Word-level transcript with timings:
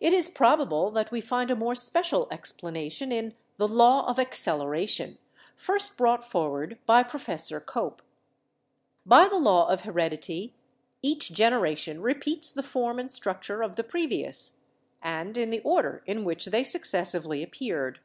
It 0.00 0.12
is 0.12 0.28
probable 0.28 0.90
that 0.90 1.12
we 1.12 1.20
find 1.20 1.48
a 1.48 1.54
more 1.54 1.76
special 1.76 2.26
explanation 2.32 3.12
in 3.12 3.36
'the 3.56 3.68
law 3.68 4.04
of 4.08 4.18
acceleration/ 4.18 5.16
first 5.54 5.96
brought 5.96 6.28
forward 6.28 6.76
by 6.86 7.04
Prof. 7.04 7.64
Cope. 7.64 8.02
By 9.06 9.28
the 9.28 9.36
law 9.38 9.68
of 9.68 9.82
heredity 9.82 10.56
each 11.02 11.32
generation 11.32 12.02
repeats 12.02 12.50
the 12.50 12.64
form 12.64 12.98
and 12.98 13.12
structure 13.12 13.62
of 13.62 13.76
the 13.76 13.84
previous, 13.84 14.64
and 15.00 15.38
in 15.38 15.50
the 15.50 15.60
order 15.60 16.02
in 16.04 16.24
which 16.24 16.46
they 16.46 16.64
succes 16.64 17.10
sively 17.12 17.40
appeared. 17.40 18.00